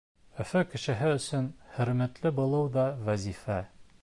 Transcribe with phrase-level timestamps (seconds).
[0.43, 3.65] Өфө кешеһе өсөн хөрмәтле булыу ҙа вазифа.